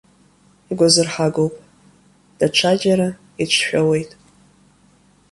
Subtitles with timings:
[0.69, 1.55] Игәазырҳагоуп,
[2.39, 3.09] даҽаџьара
[3.41, 4.11] иҿшәауеит.